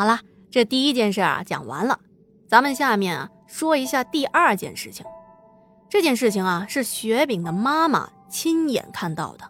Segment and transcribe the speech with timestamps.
[0.00, 2.00] 好了，这第一件事啊讲完了，
[2.48, 5.04] 咱们下面啊说一下第二件事情。
[5.90, 9.44] 这件事情啊是雪饼的妈妈亲眼看到的。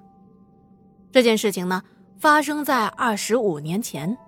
[1.13, 1.85] 这件事情呢
[2.19, 4.19] 发生在二十五年前，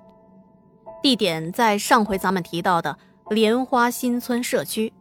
[1.02, 2.96] 地点在上回咱们提到的
[3.30, 4.92] 莲花新村社区。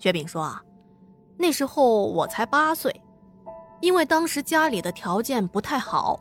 [0.00, 0.60] 雪饼说啊，
[1.36, 3.00] 那时候我才八岁，
[3.80, 6.18] 因为当时家里的条件不太好，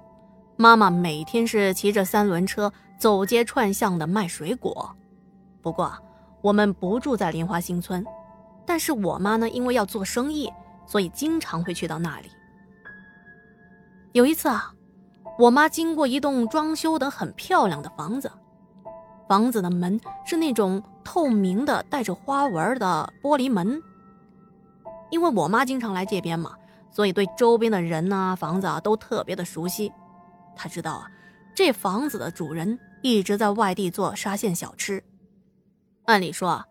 [0.57, 4.95] 妈妈每天是骑着三轮车走街串巷的卖水果。
[5.59, 5.91] 不过
[6.39, 8.05] 我们不住在莲花新村。
[8.63, 10.47] 但是我妈呢，因为要做生意，
[10.85, 12.29] 所以经常会去到那里。
[14.11, 14.71] 有一次啊，
[15.39, 18.31] 我妈经过一栋装修的很漂亮的房子，
[19.27, 23.81] 房子的门是那种透明的、带着花纹的玻璃门。
[25.09, 26.51] 因为我妈经常来这边嘛，
[26.91, 29.91] 所以对周边的人呐、房子啊都特别的熟悉。
[30.55, 31.07] 她知道啊，
[31.53, 35.03] 这房子的主人一直在外地做沙县小吃。
[36.05, 36.63] 按理说，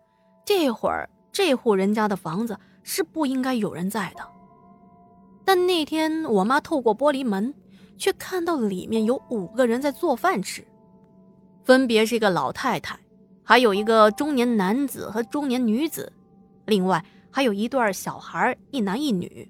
[0.45, 1.09] 这会儿。
[1.33, 4.27] 这户人家的房子是不应该有人在的，
[5.45, 7.53] 但那天我妈透过玻璃门，
[7.97, 10.61] 却看到里面有五个人在做饭吃，
[11.63, 12.99] 分别是一个老太太，
[13.43, 16.11] 还有一个中年男子和中年女子，
[16.65, 19.49] 另外还有一对小孩，一男一女。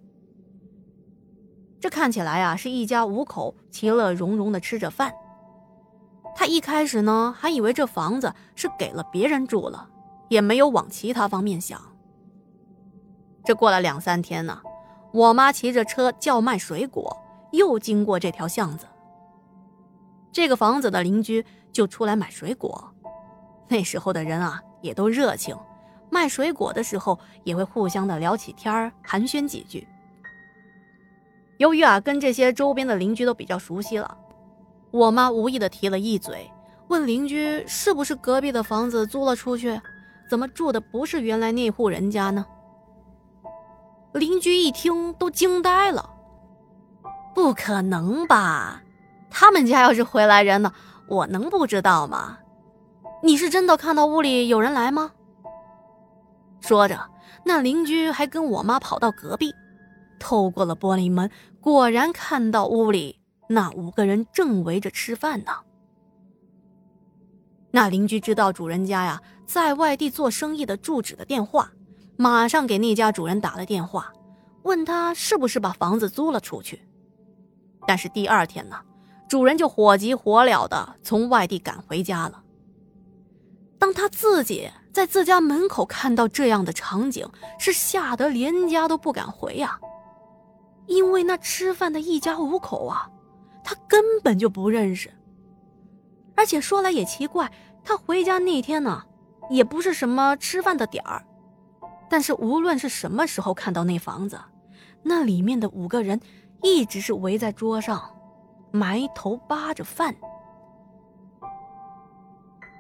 [1.82, 5.14] 这看起来啊是一家五口其乐融融的吃着饭。
[6.34, 9.90] 他一开始呢还以为这房子是给了别人住了。
[10.30, 11.78] 也没有往其他方面想。
[13.44, 14.62] 这过了两三天呢，
[15.12, 17.18] 我妈骑着车叫卖水果，
[17.52, 18.86] 又经过这条巷子。
[20.32, 22.94] 这个房子的邻居就出来买水果。
[23.68, 25.54] 那时候的人啊，也都热情，
[26.10, 29.86] 卖水果的时候也会互相的聊起天儿，寒暄几句。
[31.62, 34.18] 由于啊，跟这些周边的邻居都比较熟悉了，
[34.90, 36.50] 我妈无意的提了一嘴，
[36.88, 39.80] 问邻居是不是隔壁的房子租了出去。
[40.28, 42.44] 怎么住的不是原来那户人家呢？
[44.14, 46.10] 邻居一听都惊呆了。
[47.36, 48.82] 不可能吧？
[49.30, 50.74] 他们家要是回来人呢，
[51.08, 52.40] 我能不知道吗？
[53.22, 55.12] 你是真的看到屋里有人来吗？
[56.60, 57.00] 说着，
[57.46, 59.54] 那邻居还跟我妈跑到隔壁，
[60.22, 65.52] 透过了玻璃门，果然看到屋里那五个人正围着吃饭呢。
[67.72, 71.72] 那邻居知道主人家呀在外地做生意的住址的电话，
[72.16, 74.14] 马上给那家主人打了电话，
[74.64, 76.82] 问他是不是把房子租了出去。
[77.88, 78.76] 但是第二天呢，
[79.28, 82.44] 主人就火急火燎的从外地赶回家了。
[83.80, 87.28] 当他自己在自家门口看到这样的场景，
[87.58, 89.80] 是吓得连家都不敢回呀，
[90.92, 93.10] 因为那吃饭的一家五口啊，
[93.64, 95.10] 他根本就不认识。
[96.36, 97.50] 而且说来也奇怪，
[97.82, 99.02] 他回家那天呢，
[99.50, 101.26] 也不是什么吃饭的点儿，
[102.10, 104.38] 但是无论是什么时候看到那房子，
[105.02, 106.20] 那里面的五个人
[106.62, 108.14] 一直是围在桌上，
[108.72, 110.14] 埋头扒着饭。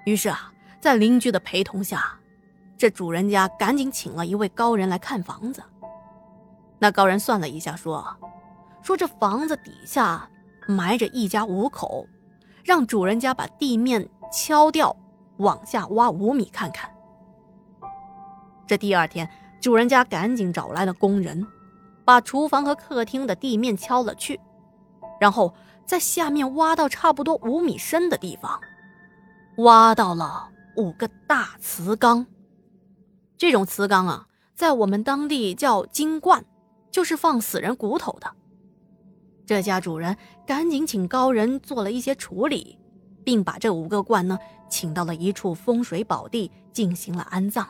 [0.05, 0.51] 于是啊，
[0.81, 2.19] 在邻居的陪同下，
[2.77, 5.63] 这主人家赶紧请了一位高人来看房子。
[6.81, 8.03] 那高人算了一下，说
[8.81, 10.27] ：“说这房子底下
[10.67, 12.07] 埋着一家五口。”
[12.63, 14.95] 让主人家把地面敲掉，
[15.37, 16.91] 往下挖五米看看。
[18.67, 19.27] 这第二天，
[19.59, 21.45] 主人家赶紧找来了工人，
[22.05, 24.39] 把厨房和客厅的地面敲了去，
[25.19, 25.53] 然后
[25.85, 28.59] 在下面挖到差不多五米深的地方，
[29.57, 32.25] 挖到了五个大瓷缸。
[33.37, 36.45] 这种瓷缸啊，在我们当地叫金罐，
[36.91, 38.29] 就是放死人骨头的。
[39.45, 40.15] 这家主人
[40.45, 42.77] 赶紧请高人做了一些处理，
[43.23, 44.37] 并把这五个罐呢
[44.69, 47.67] 请到了一处风水宝地进行了安葬。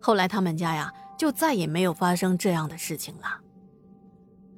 [0.00, 3.40] 后来他们家呀就再也没有发生这样的事情了。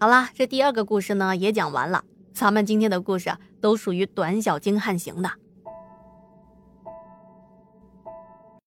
[0.00, 2.04] 好啦，这第二个故事呢也讲完了。
[2.32, 5.30] 咱们今天的故事都属于短小精悍型的。